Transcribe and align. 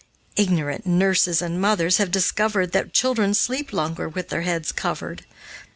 Ignorant 0.35 0.87
nurses 0.87 1.43
and 1.43 1.61
mothers 1.61 1.97
have 1.97 2.09
discovered 2.09 2.71
that 2.71 2.91
children 2.91 3.35
sleep 3.35 3.71
longer 3.71 4.09
with 4.09 4.29
their 4.29 4.41
heads 4.41 4.71
covered. 4.71 5.25